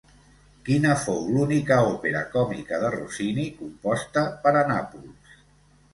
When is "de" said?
2.85-2.91